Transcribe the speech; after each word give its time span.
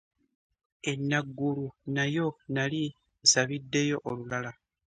E 0.89 0.91
Naggulu 1.09 1.67
nayo 1.95 2.27
nnali 2.37 2.83
nsabiddeyo 3.23 3.97
olulala. 4.09 4.51